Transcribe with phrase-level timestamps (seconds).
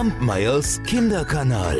[0.00, 1.78] Kampmeyers Kinderkanal.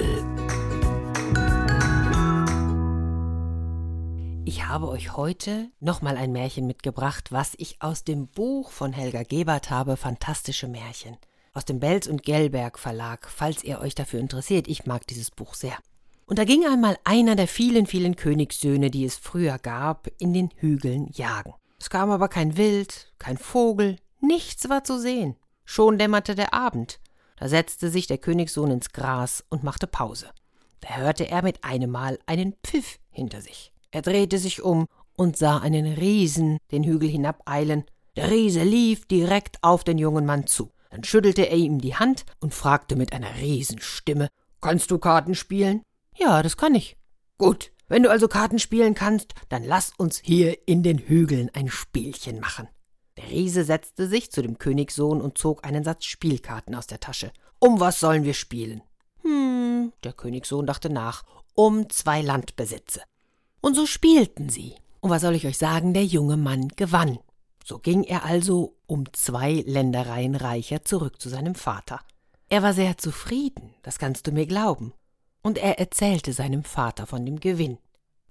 [4.44, 9.22] Ich habe euch heute nochmal ein Märchen mitgebracht, was ich aus dem Buch von Helga
[9.22, 11.16] Gebert habe, Fantastische Märchen.
[11.54, 14.68] Aus dem Belz und Gellberg Verlag, falls ihr euch dafür interessiert.
[14.68, 15.78] Ich mag dieses Buch sehr.
[16.26, 20.50] Und da ging einmal einer der vielen, vielen Königssöhne, die es früher gab, in den
[20.56, 21.54] Hügeln jagen.
[21.78, 25.36] Es kam aber kein Wild, kein Vogel, nichts war zu sehen.
[25.64, 27.00] Schon dämmerte der Abend.
[27.40, 30.28] Da setzte sich der Königssohn ins Gras und machte Pause.
[30.80, 33.72] Da hörte er mit einem Mal einen Pfiff hinter sich.
[33.90, 37.84] Er drehte sich um und sah einen Riesen den Hügel hinabeilen.
[38.14, 40.70] Der Riese lief direkt auf den jungen Mann zu.
[40.90, 44.28] Dann schüttelte er ihm die Hand und fragte mit einer Riesenstimme
[44.60, 45.82] Kannst du Karten spielen?
[46.18, 46.98] Ja, das kann ich.
[47.38, 51.70] Gut, wenn du also Karten spielen kannst, dann lass uns hier in den Hügeln ein
[51.70, 52.68] Spielchen machen.
[53.30, 57.32] Riese setzte sich zu dem Königssohn und zog einen Satz Spielkarten aus der Tasche.
[57.58, 58.82] Um was sollen wir spielen?
[59.22, 61.24] Hm, der Königssohn dachte nach.
[61.54, 63.02] Um zwei Landbesitze.
[63.60, 64.74] Und so spielten sie.
[65.00, 67.18] Und was soll ich euch sagen, der junge Mann gewann.
[67.64, 72.00] So ging er also um zwei Ländereien reicher zurück zu seinem Vater.
[72.48, 74.92] Er war sehr zufrieden, das kannst du mir glauben
[75.42, 77.78] und er erzählte seinem Vater von dem Gewinn.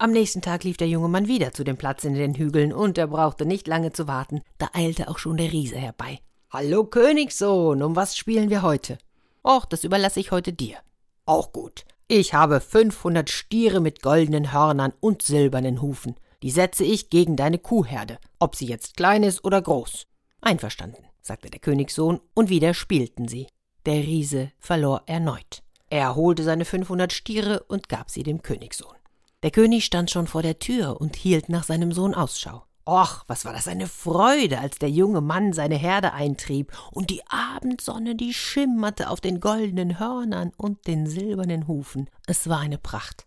[0.01, 2.97] Am nächsten Tag lief der junge Mann wieder zu dem Platz in den Hügeln, und
[2.97, 6.19] er brauchte nicht lange zu warten, da eilte auch schon der Riese herbei.
[6.49, 8.97] Hallo Königssohn, um was spielen wir heute?
[9.43, 10.77] Och, das überlasse ich heute dir.
[11.25, 11.83] Auch gut.
[12.07, 16.15] Ich habe fünfhundert Stiere mit goldenen Hörnern und silbernen Hufen.
[16.43, 20.07] Die setze ich gegen deine Kuhherde, ob sie jetzt klein ist oder groß.
[20.39, 23.47] Einverstanden, sagte der Königssohn, und wieder spielten sie.
[23.85, 25.61] Der Riese verlor erneut.
[25.89, 28.95] Er holte seine fünfhundert Stiere und gab sie dem Königssohn.
[29.41, 32.63] Der König stand schon vor der Tür und hielt nach seinem Sohn Ausschau.
[32.85, 37.21] Och, was war das eine Freude, als der junge Mann seine Herde eintrieb, und die
[37.27, 42.09] Abendsonne, die schimmerte auf den goldenen Hörnern und den silbernen Hufen.
[42.25, 43.25] Es war eine Pracht.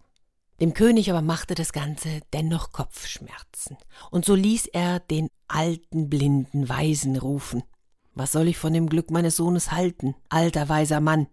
[0.61, 3.79] Dem König aber machte das Ganze dennoch Kopfschmerzen,
[4.11, 7.63] und so ließ er den alten blinden Weisen rufen.
[8.15, 11.29] Was soll ich von dem Glück meines Sohnes halten, alter weiser Mann?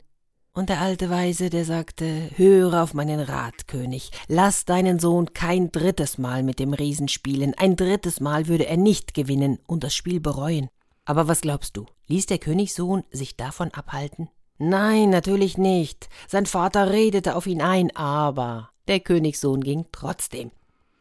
[0.60, 5.72] Und der alte Weise, der sagte, höre auf meinen Rat, König, lass deinen Sohn kein
[5.72, 9.96] drittes Mal mit dem Riesen spielen, ein drittes Mal würde er nicht gewinnen und das
[9.96, 10.68] Spiel bereuen.
[11.06, 14.28] Aber was glaubst du, ließ der Königssohn sich davon abhalten?
[14.58, 16.10] Nein, natürlich nicht.
[16.28, 20.52] Sein Vater redete auf ihn ein, aber der Königssohn ging trotzdem.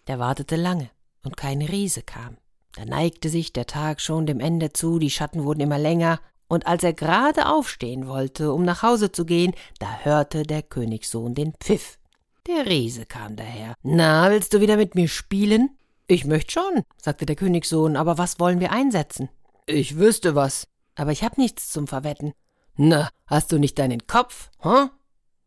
[0.06, 0.88] Der wartete lange,
[1.24, 2.36] und kein Riese kam.
[2.76, 6.66] Da neigte sich der Tag schon dem Ende zu, die Schatten wurden immer länger, und
[6.66, 11.52] als er gerade aufstehen wollte, um nach Hause zu gehen, da hörte der Königssohn den
[11.60, 11.98] Pfiff.
[12.46, 13.74] Der Riese kam daher.
[13.82, 15.70] Na, willst du wieder mit mir spielen?
[16.06, 19.28] Ich möcht schon, sagte der Königssohn, aber was wollen wir einsetzen?
[19.66, 20.66] Ich wüsste was.
[20.94, 22.32] Aber ich hab nichts zum Verwetten.
[22.76, 24.90] Na, hast du nicht deinen Kopf, hm?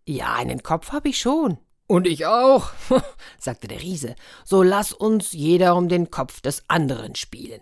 [0.06, 1.58] Ja, einen Kopf hab ich schon.
[1.88, 2.70] Und ich auch,
[3.40, 4.16] sagte der Riese.
[4.46, 7.62] So lass uns jeder um den Kopf des anderen spielen.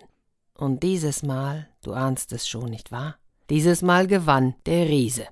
[0.54, 3.16] Und dieses Mal, du ahnst es schon, nicht wahr?
[3.50, 5.26] Dieses Mal gewann der Riese.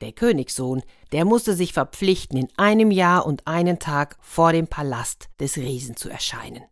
[0.00, 5.28] Der Königssohn, der musste sich verpflichten, in einem Jahr und einen Tag vor dem Palast
[5.38, 6.64] des Riesen zu erscheinen.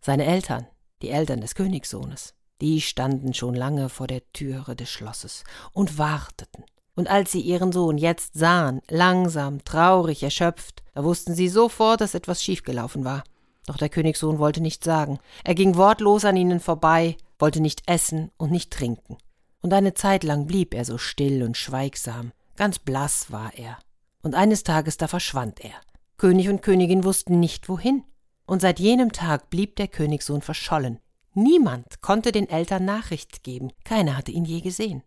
[0.00, 0.68] Seine Eltern,
[1.02, 5.42] die Eltern des Königssohnes, die standen schon lange vor der Türe des Schlosses
[5.72, 6.62] und warteten.
[6.94, 12.14] Und als sie ihren Sohn jetzt sahen, langsam, traurig, erschöpft, da wussten sie sofort, dass
[12.14, 13.24] etwas schiefgelaufen war.
[13.66, 15.18] Doch der Königssohn wollte nichts sagen.
[15.42, 19.16] Er ging wortlos an ihnen vorbei, wollte nicht essen und nicht trinken
[19.62, 23.78] und eine Zeit lang blieb er so still und schweigsam, ganz blass war er.
[24.22, 25.74] Und eines Tages da verschwand er.
[26.16, 28.04] König und Königin wussten nicht wohin,
[28.46, 30.98] und seit jenem Tag blieb der Königssohn verschollen.
[31.34, 35.02] Niemand konnte den Eltern Nachricht geben, keiner hatte ihn je gesehen.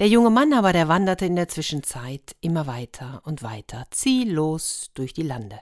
[0.00, 5.12] Der junge Mann aber, der wanderte in der Zwischenzeit immer weiter und weiter, ziellos durch
[5.12, 5.60] die Lande.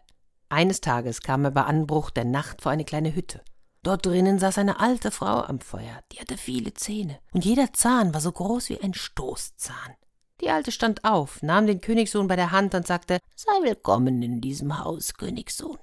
[0.48, 3.40] Eines Tages kam er bei Anbruch der Nacht vor eine kleine Hütte.
[3.84, 8.14] Dort drinnen saß eine alte Frau am Feuer, die hatte viele Zähne, und jeder Zahn
[8.14, 9.96] war so groß wie ein Stoßzahn.
[10.40, 14.40] Die Alte stand auf, nahm den Königssohn bei der Hand und sagte Sei willkommen in
[14.40, 15.78] diesem Haus, Königssohn.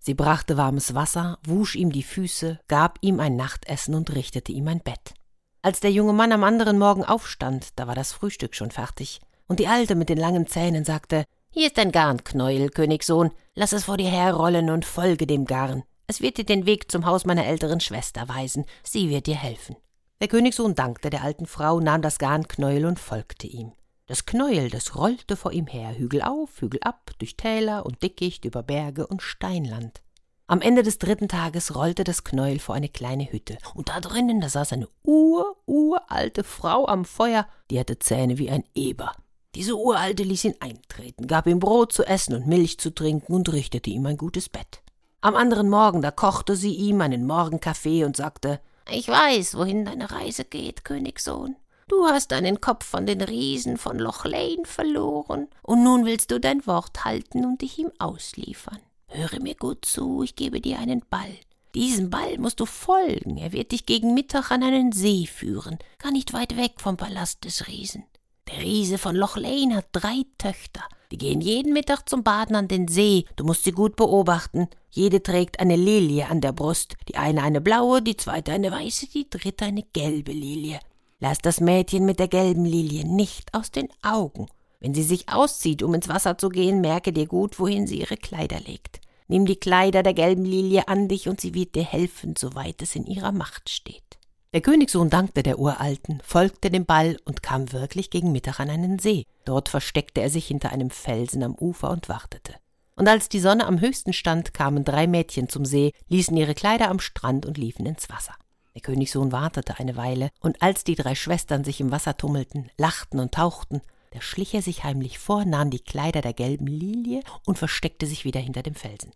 [0.00, 4.66] Sie brachte warmes Wasser, wusch ihm die Füße, gab ihm ein Nachtessen und richtete ihm
[4.66, 5.14] ein Bett.
[5.62, 9.60] Als der junge Mann am anderen Morgen aufstand, da war das Frühstück schon fertig, und
[9.60, 13.96] die Alte mit den langen Zähnen sagte Hier ist ein Garnknäuel, Königssohn, lass es vor
[13.96, 15.84] dir herrollen und folge dem Garn.
[16.10, 18.64] Es wird dir den Weg zum Haus meiner älteren Schwester weisen.
[18.82, 19.76] Sie wird dir helfen.
[20.22, 23.72] Der Königssohn dankte der alten Frau, nahm das Garnknäuel und folgte ihm.
[24.06, 28.46] Das Knäuel, das rollte vor ihm her, Hügel auf, Hügel ab, durch Täler und Dickicht,
[28.46, 30.00] über Berge und Steinland.
[30.46, 34.40] Am Ende des dritten Tages rollte das Knäuel vor eine kleine Hütte, und da drinnen,
[34.40, 39.12] da saß eine ur, uralte Frau am Feuer, die hatte Zähne wie ein Eber.
[39.54, 43.52] Diese Uralte ließ ihn eintreten, gab ihm Brot zu essen und Milch zu trinken und
[43.52, 44.80] richtete ihm ein gutes Bett.
[45.20, 50.12] Am anderen Morgen, da kochte sie ihm einen Morgenkaffee und sagte, ich weiß, wohin deine
[50.12, 51.56] Reise geht, Königssohn.
[51.88, 56.38] Du hast deinen Kopf von den Riesen von Loch Lane verloren, und nun willst du
[56.38, 58.78] dein Wort halten und dich ihm ausliefern.
[59.08, 61.34] Höre mir gut zu, ich gebe dir einen Ball.
[61.74, 66.12] Diesem Ball musst du folgen, er wird dich gegen Mittag an einen See führen, gar
[66.12, 68.04] nicht weit weg vom Palast des Riesen.
[68.46, 70.84] Der Riese von Loch Lane hat drei Töchter.
[71.10, 73.24] Die gehen jeden Mittag zum Baden an den See.
[73.36, 74.68] Du musst sie gut beobachten.
[74.90, 76.96] Jede trägt eine Lilie an der Brust.
[77.08, 80.80] Die eine eine blaue, die zweite eine weiße, die dritte eine gelbe Lilie.
[81.18, 84.48] Lass das Mädchen mit der gelben Lilie nicht aus den Augen.
[84.80, 88.16] Wenn sie sich auszieht, um ins Wasser zu gehen, merke dir gut, wohin sie ihre
[88.16, 89.00] Kleider legt.
[89.26, 92.94] Nimm die Kleider der gelben Lilie an dich, und sie wird dir helfen, soweit es
[92.94, 94.17] in ihrer Macht steht.
[94.54, 98.98] Der Königssohn dankte der Uralten, folgte dem Ball und kam wirklich gegen Mittag an einen
[98.98, 99.26] See.
[99.44, 102.54] Dort versteckte er sich hinter einem Felsen am Ufer und wartete.
[102.96, 106.88] Und als die Sonne am höchsten stand, kamen drei Mädchen zum See, ließen ihre Kleider
[106.88, 108.32] am Strand und liefen ins Wasser.
[108.74, 113.20] Der Königssohn wartete eine Weile, und als die drei Schwestern sich im Wasser tummelten, lachten
[113.20, 117.58] und tauchten, da schlich er sich heimlich vor, nahm die Kleider der gelben Lilie und
[117.58, 119.12] versteckte sich wieder hinter dem Felsen.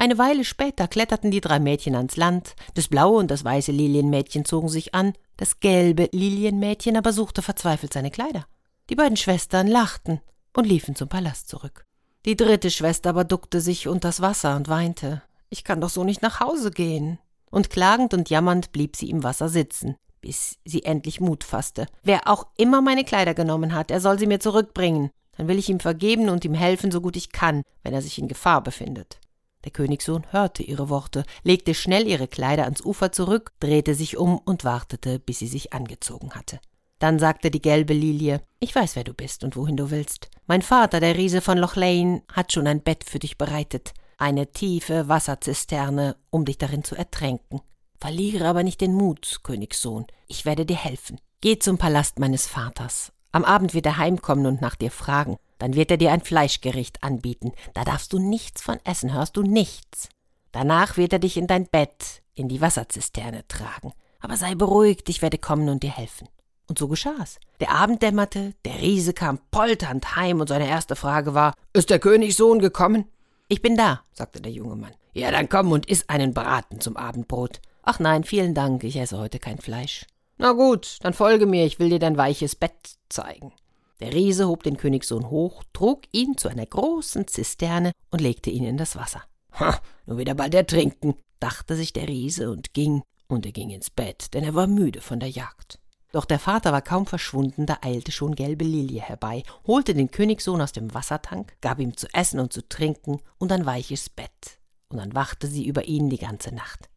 [0.00, 4.46] Eine Weile später kletterten die drei Mädchen ans Land, das blaue und das weiße Lilienmädchen
[4.46, 8.46] zogen sich an, das gelbe Lilienmädchen aber suchte verzweifelt seine Kleider.
[8.88, 10.22] Die beiden Schwestern lachten
[10.56, 11.84] und liefen zum Palast zurück.
[12.24, 15.20] Die dritte Schwester aber duckte sich unters Wasser und weinte.
[15.50, 17.18] Ich kann doch so nicht nach Hause gehen.
[17.50, 21.84] Und klagend und jammernd blieb sie im Wasser sitzen, bis sie endlich Mut fasste.
[22.02, 25.10] Wer auch immer meine Kleider genommen hat, er soll sie mir zurückbringen.
[25.36, 28.18] Dann will ich ihm vergeben und ihm helfen, so gut ich kann, wenn er sich
[28.18, 29.20] in Gefahr befindet.
[29.64, 34.38] Der Königssohn hörte ihre Worte, legte schnell ihre Kleider ans Ufer zurück, drehte sich um
[34.38, 36.60] und wartete, bis sie sich angezogen hatte.
[36.98, 40.30] Dann sagte die gelbe Lilie Ich weiß, wer du bist und wohin du willst.
[40.46, 44.52] Mein Vater, der Riese von Loch Lane, hat schon ein Bett für dich bereitet, eine
[44.52, 47.60] tiefe Wasserzisterne, um dich darin zu ertränken.
[47.98, 51.20] Verliere aber nicht den Mut, Königssohn, ich werde dir helfen.
[51.40, 53.12] Geh zum Palast meines Vaters.
[53.32, 55.36] Am Abend wird er heimkommen und nach dir fragen.
[55.60, 57.52] Dann wird er dir ein Fleischgericht anbieten.
[57.74, 60.08] Da darfst du nichts von essen, hörst du nichts.
[60.52, 63.92] Danach wird er dich in dein Bett, in die Wasserzisterne tragen.
[64.20, 66.28] Aber sei beruhigt, ich werde kommen und dir helfen.
[66.66, 67.38] Und so geschah's.
[67.60, 71.98] Der Abend dämmerte, der Riese kam polternd heim und seine erste Frage war: Ist der
[71.98, 73.04] Königssohn gekommen?
[73.48, 74.94] Ich bin da, sagte der junge Mann.
[75.12, 77.60] Ja, dann komm und iss einen Braten zum Abendbrot.
[77.82, 80.06] Ach nein, vielen Dank, ich esse heute kein Fleisch.
[80.38, 83.52] Na gut, dann folge mir, ich will dir dein weiches Bett zeigen.
[84.00, 88.64] Der Riese hob den Königssohn hoch, trug ihn zu einer großen Zisterne und legte ihn
[88.64, 89.22] in das Wasser.
[89.58, 93.70] Ha, nun wird er bald ertrinken, dachte sich der Riese und ging, und er ging
[93.70, 95.78] ins Bett, denn er war müde von der Jagd.
[96.12, 100.60] Doch der Vater war kaum verschwunden, da eilte schon gelbe Lilie herbei, holte den Königssohn
[100.60, 104.58] aus dem Wassertank, gab ihm zu essen und zu trinken und ein weiches Bett,
[104.88, 106.88] und dann wachte sie über ihn die ganze Nacht.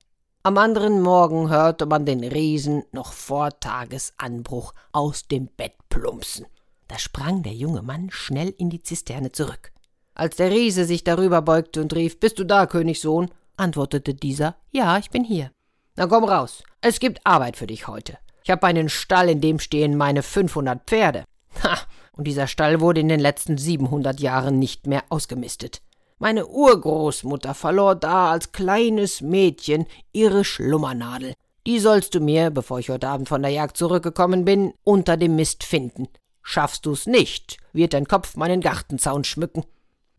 [0.41, 6.47] Am anderen Morgen hörte man den Riesen noch vor Tagesanbruch aus dem Bett plumpsen.
[6.87, 9.71] Da sprang der junge Mann schnell in die Zisterne zurück.
[10.15, 13.31] Als der Riese sich darüber beugte und rief Bist du da, Königssohn?
[13.57, 15.51] antwortete dieser Ja, ich bin hier.
[15.95, 18.17] Na komm raus, es gibt Arbeit für dich heute.
[18.43, 21.23] Ich habe einen Stall, in dem stehen meine fünfhundert Pferde.
[21.63, 21.77] Ha,
[22.11, 25.81] und dieser Stall wurde in den letzten siebenhundert Jahren nicht mehr ausgemistet.
[26.19, 31.33] Meine Urgroßmutter verlor da als kleines Mädchen ihre Schlummernadel.
[31.65, 35.35] Die sollst du mir, bevor ich heute Abend von der Jagd zurückgekommen bin, unter dem
[35.35, 36.07] Mist finden.
[36.43, 39.63] Schaffst du's nicht, wird dein Kopf meinen Gartenzaun schmücken.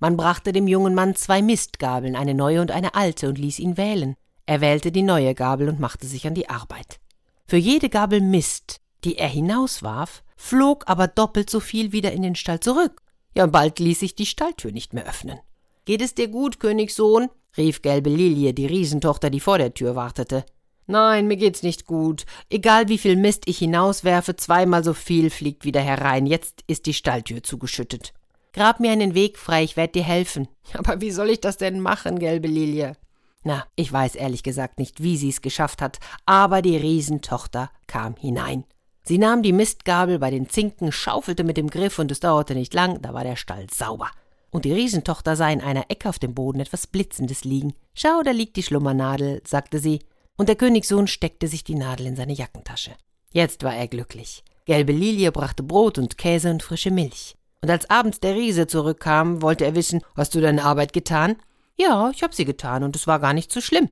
[0.00, 3.76] Man brachte dem jungen Mann zwei Mistgabeln, eine neue und eine alte, und ließ ihn
[3.76, 4.16] wählen.
[4.46, 6.98] Er wählte die neue Gabel und machte sich an die Arbeit.
[7.46, 12.34] Für jede Gabel Mist, die er hinauswarf, flog aber doppelt so viel wieder in den
[12.34, 13.02] Stall zurück.
[13.36, 15.38] Ja, bald ließ sich die Stalltür nicht mehr öffnen.
[15.84, 17.28] Geht es dir gut, Königssohn?
[17.56, 20.44] rief gelbe Lilie, die Riesentochter, die vor der Tür wartete.
[20.86, 22.26] Nein, mir geht's nicht gut.
[22.50, 26.26] Egal wie viel Mist ich hinauswerfe, zweimal so viel fliegt wieder herein.
[26.26, 28.12] Jetzt ist die Stalltür zugeschüttet.
[28.52, 30.48] Grab mir einen Weg frei, ich werd dir helfen.
[30.74, 32.96] Aber wie soll ich das denn machen, gelbe Lilie?
[33.42, 38.64] Na, ich weiß ehrlich gesagt nicht, wie sie's geschafft hat, aber die Riesentochter kam hinein.
[39.02, 42.72] Sie nahm die Mistgabel bei den Zinken, schaufelte mit dem Griff und es dauerte nicht
[42.72, 44.10] lang, da war der Stall sauber.
[44.50, 47.74] Und die Riesentochter sah in einer Ecke auf dem Boden etwas Blitzendes liegen.
[47.92, 49.98] Schau, da liegt die Schlummernadel, sagte sie
[50.36, 52.92] und der Königssohn steckte sich die Nadel in seine Jackentasche.
[53.30, 54.44] Jetzt war er glücklich.
[54.64, 57.36] Gelbe Lilie brachte Brot und Käse und frische Milch.
[57.62, 61.36] Und als abends der Riese zurückkam, wollte er wissen, hast du deine Arbeit getan?
[61.76, 63.88] Ja, ich hab sie getan, und es war gar nicht so schlimm.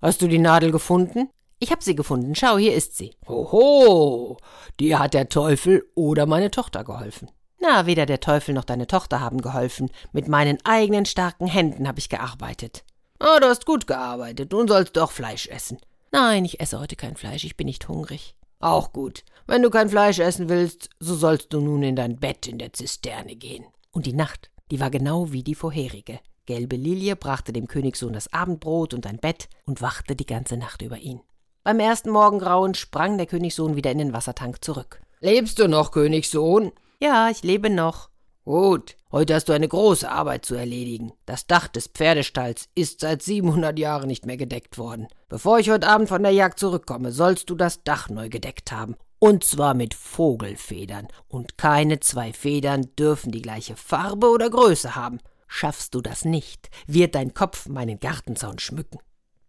[0.00, 1.28] Hast du die Nadel gefunden?
[1.58, 2.34] Ich hab sie gefunden.
[2.34, 3.16] Schau, hier ist sie.
[3.26, 4.38] Hoho,
[4.78, 7.30] dir hat der Teufel oder meine Tochter geholfen.
[7.60, 9.90] Na, weder der Teufel noch deine Tochter haben geholfen.
[10.12, 12.84] Mit meinen eigenen starken Händen habe ich gearbeitet.
[13.18, 14.52] Ah, du hast gut gearbeitet.
[14.52, 15.78] Nun sollst du auch Fleisch essen.
[16.12, 18.34] Nein, ich esse heute kein Fleisch, ich bin nicht hungrig.
[18.60, 19.24] Auch gut.
[19.46, 22.72] Wenn du kein Fleisch essen willst, so sollst du nun in dein Bett in der
[22.72, 23.64] Zisterne gehen.
[23.92, 26.20] Und die Nacht, die war genau wie die vorherige.
[26.46, 30.82] Gelbe Lilie brachte dem Königssohn das Abendbrot und ein Bett und wachte die ganze Nacht
[30.82, 31.20] über ihn.
[31.62, 35.02] Beim ersten Morgengrauen sprang der Königssohn wieder in den Wassertank zurück.
[35.20, 36.72] Lebst du noch, Königssohn?
[37.00, 38.07] Ja, ich lebe noch.
[38.48, 41.12] Gut, heute hast du eine große Arbeit zu erledigen.
[41.26, 45.06] Das Dach des Pferdestalls ist seit 700 Jahren nicht mehr gedeckt worden.
[45.28, 48.96] Bevor ich heute Abend von der Jagd zurückkomme, sollst du das Dach neu gedeckt haben.
[49.18, 51.08] Und zwar mit Vogelfedern.
[51.28, 55.18] Und keine zwei Federn dürfen die gleiche Farbe oder Größe haben.
[55.46, 58.98] Schaffst du das nicht, wird dein Kopf meinen Gartenzaun schmücken.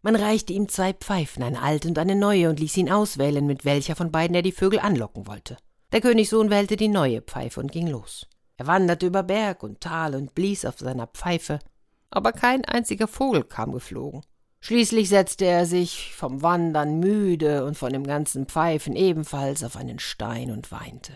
[0.01, 3.63] Man reichte ihm zwei Pfeifen, eine alte und eine neue, und ließ ihn auswählen, mit
[3.63, 5.55] welcher von beiden er die Vögel anlocken wollte.
[5.93, 8.27] Der Königssohn wählte die neue Pfeife und ging los.
[8.59, 11.59] Er wanderte über Berg und Tal und blies auf seiner Pfeife,
[12.09, 14.21] aber kein einziger Vogel kam geflogen.
[14.59, 19.99] Schließlich setzte er sich vom Wandern müde und von dem ganzen Pfeifen ebenfalls auf einen
[19.99, 21.13] Stein und weinte.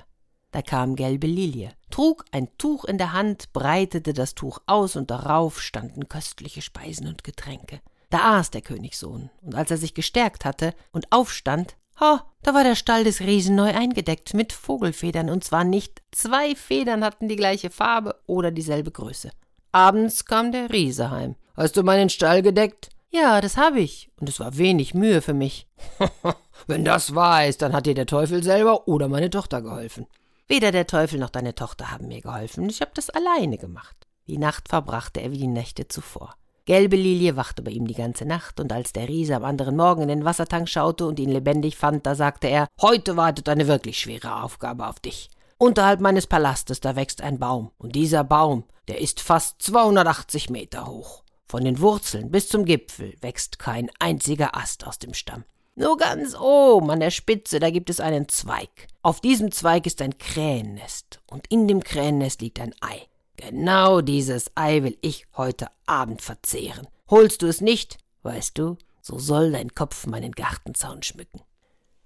[0.51, 5.11] Da kam gelbe Lilie, trug ein Tuch in der Hand, breitete das Tuch aus und
[5.11, 7.81] darauf standen köstliche Speisen und Getränke.
[8.09, 12.63] Da aß der Königssohn, und als er sich gestärkt hatte und aufstand, ha, da war
[12.63, 17.35] der Stall des Riesen neu eingedeckt mit Vogelfedern, und zwar nicht zwei Federn hatten die
[17.35, 19.31] gleiche Farbe oder dieselbe Größe.
[19.71, 21.35] Abends kam der Riese heim.
[21.55, 22.89] Hast du meinen Stall gedeckt?
[23.09, 25.67] Ja, das habe ich, und es war wenig Mühe für mich.
[26.67, 30.07] Wenn das wahr ist, dann hat dir der Teufel selber oder meine Tochter geholfen.
[30.47, 33.95] Weder der Teufel noch deine Tochter haben mir geholfen, ich habe das alleine gemacht.
[34.27, 36.35] Die Nacht verbrachte er wie die Nächte zuvor.
[36.65, 40.03] Gelbe Lilie wachte bei ihm die ganze Nacht, und als der Riese am anderen Morgen
[40.03, 43.99] in den Wassertank schaute und ihn lebendig fand, da sagte er Heute wartet eine wirklich
[43.99, 45.29] schwere Aufgabe auf dich.
[45.57, 50.87] Unterhalb meines Palastes, da wächst ein Baum, und dieser Baum, der ist fast 280 Meter
[50.87, 51.23] hoch.
[51.47, 55.43] Von den Wurzeln bis zum Gipfel wächst kein einziger Ast aus dem Stamm.
[55.75, 58.87] Nur ganz oben an der Spitze, da gibt es einen Zweig.
[59.01, 63.07] Auf diesem Zweig ist ein Krähennest, und in dem Krähennest liegt ein Ei.
[63.35, 66.87] Genau dieses Ei will ich heute Abend verzehren.
[67.09, 71.41] Holst du es nicht, weißt du, so soll dein Kopf meinen Gartenzaun schmücken.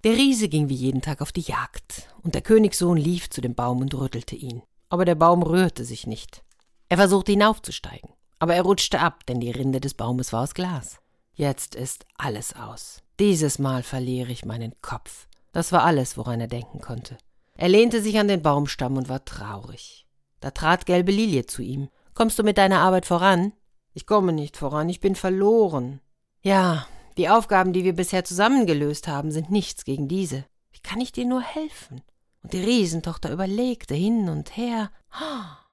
[0.04, 3.54] Der Riese ging wie jeden Tag auf die Jagd, und der Königssohn lief zu dem
[3.54, 4.62] Baum und rüttelte ihn.
[4.88, 6.42] Aber der Baum rührte sich nicht.
[6.88, 10.98] Er versuchte hinaufzusteigen, aber er rutschte ab, denn die Rinde des Baumes war aus Glas.
[11.34, 13.02] Jetzt ist alles aus.
[13.20, 15.26] Dieses Mal verliere ich meinen Kopf.
[15.52, 17.18] Das war alles, woran er denken konnte.
[17.54, 20.06] Er lehnte sich an den Baumstamm und war traurig.
[20.40, 21.88] Da trat gelbe Lilie zu ihm.
[22.14, 23.52] Kommst du mit deiner Arbeit voran?
[23.94, 26.00] Ich komme nicht voran, ich bin verloren.
[26.42, 30.44] Ja, die Aufgaben, die wir bisher zusammengelöst haben, sind nichts gegen diese.
[30.70, 32.02] Wie kann ich dir nur helfen?
[32.42, 34.90] Und die Riesentochter überlegte hin und her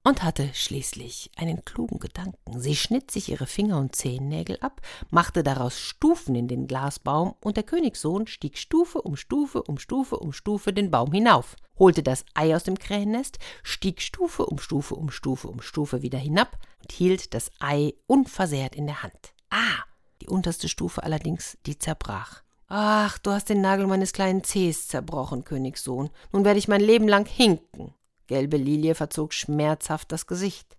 [0.05, 2.62] und hatte schließlich einen klugen Gedanken.
[2.62, 7.57] Sie schnitt sich ihre Finger und Zehennägel ab, machte daraus Stufen in den Glasbaum, und
[7.57, 12.25] der Königssohn stieg Stufe um Stufe um Stufe um Stufe den Baum hinauf holte das
[12.33, 16.91] Ei aus dem Krähennest, stieg Stufe um Stufe um Stufe um Stufe wieder hinab und
[16.91, 19.33] hielt das Ei unversehrt in der Hand.
[19.50, 19.83] Ah,
[20.21, 22.41] die unterste Stufe allerdings, die zerbrach.
[22.67, 26.09] Ach, du hast den Nagel meines kleinen Zehs zerbrochen, Königssohn.
[26.31, 27.93] Nun werde ich mein Leben lang hinken.
[28.27, 30.77] Gelbe Lilie verzog schmerzhaft das Gesicht.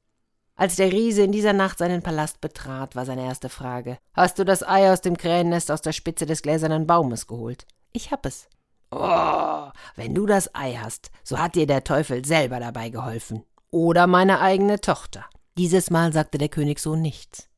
[0.57, 4.45] Als der Riese in dieser Nacht seinen Palast betrat, war seine erste Frage: Hast du
[4.45, 7.67] das Ei aus dem Krähennest aus der Spitze des gläsernen Baumes geholt?
[7.93, 8.49] Ich hab es.
[8.91, 13.45] Oh, wenn du das Ei hast, so hat dir der Teufel selber dabei geholfen.
[13.71, 15.27] Oder meine eigene Tochter.
[15.59, 17.49] Dieses Mal sagte der Königssohn nichts.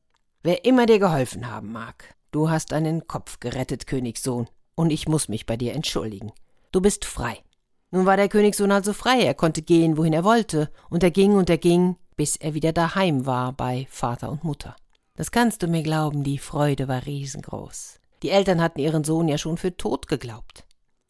[0.41, 5.29] Wer immer dir geholfen haben mag, du hast einen Kopf gerettet, Königssohn, und ich muss
[5.29, 6.31] mich bei dir entschuldigen.
[6.71, 7.43] Du bist frei.
[7.91, 11.33] Nun war der Königssohn also frei, er konnte gehen, wohin er wollte, und er ging
[11.33, 14.75] und er ging, bis er wieder daheim war bei Vater und Mutter.
[15.15, 17.99] Das kannst du mir glauben, die Freude war riesengroß.
[18.21, 20.65] Die Eltern hatten ihren Sohn ja schon für tot geglaubt.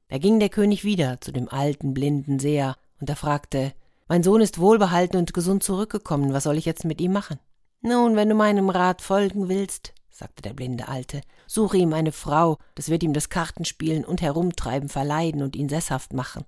[0.07, 3.73] Da ging der König wieder zu dem alten, blinden Seher, und er fragte
[4.07, 7.39] Mein Sohn ist wohlbehalten und gesund zurückgekommen, was soll ich jetzt mit ihm machen?
[7.81, 12.57] Nun, wenn du meinem Rat folgen willst, sagte der blinde Alte, suche ihm eine Frau,
[12.75, 16.45] das wird ihm das Kartenspielen und Herumtreiben verleiden und ihn sesshaft machen.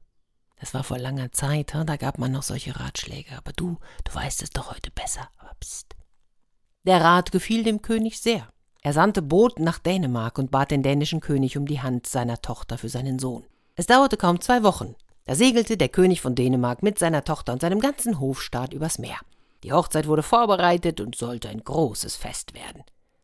[0.61, 4.43] Das war vor langer Zeit, da gab man noch solche Ratschläge, aber du, du weißt
[4.43, 5.95] es doch heute besser, aber pst.
[6.83, 8.47] Der Rat gefiel dem König sehr.
[8.83, 12.77] Er sandte Boten nach Dänemark und bat den dänischen König um die Hand seiner Tochter
[12.77, 13.43] für seinen Sohn.
[13.75, 14.95] Es dauerte kaum zwei Wochen.
[15.25, 19.17] Da segelte der König von Dänemark mit seiner Tochter und seinem ganzen Hofstaat übers Meer.
[19.63, 22.83] Die Hochzeit wurde vorbereitet und sollte ein großes Fest werden.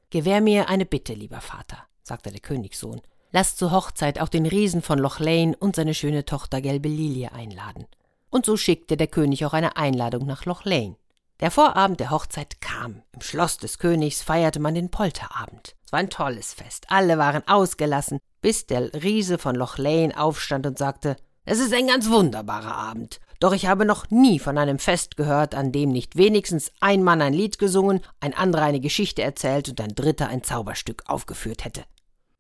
[0.10, 3.02] Gewähr mir eine Bitte, lieber Vater, sagte der Königssohn.
[3.32, 7.32] Lass zur Hochzeit auch den Riesen von Loch Lane und seine schöne Tochter Gelbe Lilie
[7.32, 7.86] einladen.
[8.30, 10.96] und so schickte der König auch eine Einladung nach Loch Lane.
[11.40, 13.04] Der Vorabend der Hochzeit kam.
[13.14, 15.76] Im Schloss des Königs feierte man den Polterabend.
[15.86, 16.88] Es war ein tolles Fest.
[16.90, 21.16] Alle waren ausgelassen, bis der Riese von Loch Lane aufstand und sagte:
[21.46, 23.20] Es ist ein ganz wunderbarer Abend.
[23.40, 27.22] Doch ich habe noch nie von einem Fest gehört, an dem nicht wenigstens ein Mann
[27.22, 31.84] ein Lied gesungen, ein anderer eine Geschichte erzählt und ein dritter ein Zauberstück aufgeführt hätte.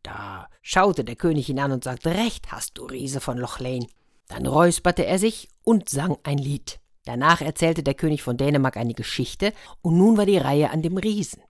[0.07, 3.87] Da schaute der König ihn an und sagte: Recht hast du, Riese von Loch Lane.
[4.29, 6.79] Dann räusperte er sich und sang ein Lied.
[7.03, 10.95] Danach erzählte der König von Dänemark eine Geschichte, und nun war die Reihe an dem
[10.95, 11.41] Riesen.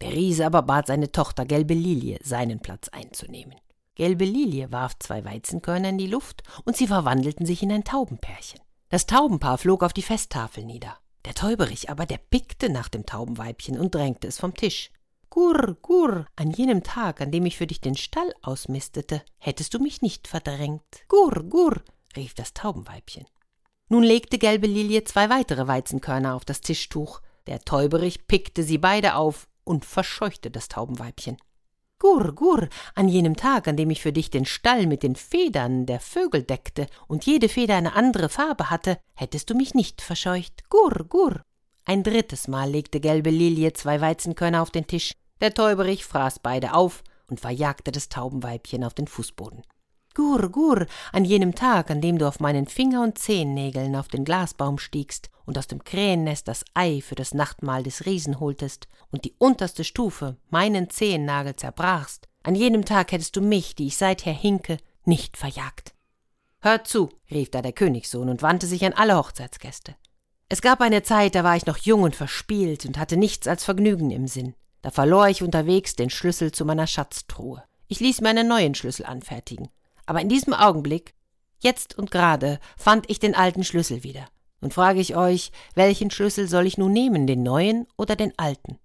[0.00, 3.56] Der Riese aber bat seine Tochter Gelbe Lilie, seinen Platz einzunehmen.
[3.96, 8.60] Gelbe Lilie warf zwei Weizenkörner in die Luft, und sie verwandelten sich in ein Taubenpärchen.
[8.90, 10.98] Das Taubenpaar flog auf die Festtafel nieder.
[11.24, 14.92] Der Täuberich aber, der pickte nach dem Taubenweibchen und drängte es vom Tisch.
[15.34, 19.80] Gurr, gurr, an jenem Tag, an dem ich für dich den Stall ausmistete, hättest du
[19.80, 20.84] mich nicht verdrängt.
[21.08, 21.82] Gurr, gurr,
[22.14, 23.26] rief das Taubenweibchen.
[23.88, 27.20] Nun legte gelbe Lilie zwei weitere Weizenkörner auf das Tischtuch.
[27.48, 31.36] Der Täuberich pickte sie beide auf und verscheuchte das Taubenweibchen.
[31.98, 35.84] Gurr, gurr, an jenem Tag, an dem ich für dich den Stall mit den Federn
[35.84, 40.70] der Vögel deckte und jede Feder eine andere Farbe hatte, hättest du mich nicht verscheucht.
[40.70, 41.42] Gurr, gurr.
[41.84, 45.12] Ein drittes Mal legte gelbe Lilie zwei Weizenkörner auf den Tisch.
[45.40, 49.62] Der Täuberich fraß beide auf und verjagte das Taubenweibchen auf den Fußboden.
[50.14, 54.24] Gur, gur, an jenem Tag, an dem du auf meinen Finger- und Zehennägeln auf den
[54.24, 59.24] Glasbaum stiegst und aus dem Krähennest das Ei für das Nachtmahl des Riesen holtest und
[59.24, 64.32] die unterste Stufe, meinen Zehennagel, zerbrachst, an jenem Tag hättest du mich, die ich seither
[64.32, 65.94] hinke, nicht verjagt.
[66.60, 69.96] Hört zu, rief da der Königssohn und wandte sich an alle Hochzeitsgäste.
[70.48, 73.64] Es gab eine Zeit, da war ich noch jung und verspielt und hatte nichts als
[73.64, 74.54] Vergnügen im Sinn.
[74.84, 77.64] Da verlor ich unterwegs den Schlüssel zu meiner Schatztruhe.
[77.88, 79.70] Ich ließ mir einen neuen Schlüssel anfertigen
[80.06, 81.14] aber in diesem Augenblick,
[81.60, 84.26] jetzt und gerade, fand ich den alten Schlüssel wieder.
[84.60, 88.78] Nun frage ich euch, welchen Schlüssel soll ich nun nehmen, den neuen oder den alten?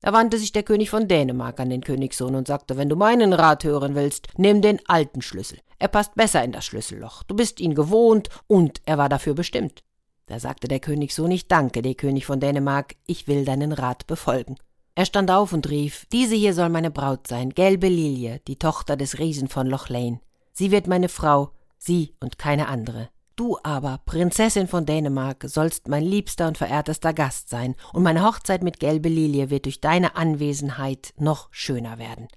[0.00, 3.32] Da wandte sich der König von Dänemark an den Königssohn und sagte, wenn du meinen
[3.32, 5.58] Rat hören willst, nimm den alten Schlüssel.
[5.78, 7.22] Er passt besser in das Schlüsselloch.
[7.22, 9.82] Du bist ihn gewohnt und er war dafür bestimmt.
[10.26, 14.56] Da sagte der Königssohn, ich danke dir, König von Dänemark, ich will deinen Rat befolgen.
[14.96, 18.96] Er stand auf und rief, diese hier soll meine Braut sein, gelbe Lilie, die Tochter
[18.96, 20.20] des Riesen von Loch Lane.
[20.52, 23.08] Sie wird meine Frau, sie und keine andere.
[23.34, 28.62] Du aber, Prinzessin von Dänemark, sollst mein liebster und verehrtester Gast sein, und meine Hochzeit
[28.62, 32.28] mit Gelbe Lilie wird durch deine Anwesenheit noch schöner werden.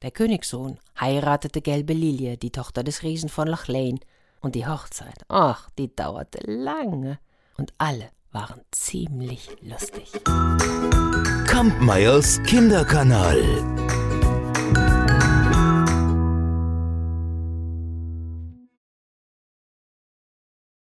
[0.00, 4.00] Der Königssohn heiratete Gelbe Lilie, die Tochter des Riesen von Loch Lane,
[4.40, 7.18] und die Hochzeit, ach, die dauerte lange,
[7.58, 10.12] und alle waren ziemlich lustig.
[11.46, 13.42] Kampmeyers Kinderkanal